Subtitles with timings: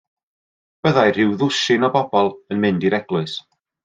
[0.85, 3.37] Byddai rhyw ddwsin o'r bobl yn mynd i'r eglwys.